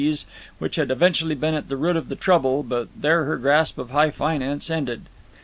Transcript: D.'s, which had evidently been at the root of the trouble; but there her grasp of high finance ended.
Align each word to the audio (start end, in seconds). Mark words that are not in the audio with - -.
D.'s, 0.03 0.25
which 0.57 0.77
had 0.77 0.89
evidently 0.89 1.35
been 1.35 1.53
at 1.53 1.69
the 1.69 1.77
root 1.77 1.95
of 1.95 2.09
the 2.09 2.15
trouble; 2.15 2.63
but 2.63 2.87
there 2.99 3.25
her 3.25 3.37
grasp 3.37 3.77
of 3.77 3.91
high 3.91 4.09
finance 4.09 4.67
ended. 4.71 5.01